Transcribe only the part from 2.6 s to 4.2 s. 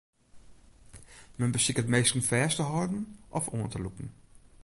hâlden of oan te lûken.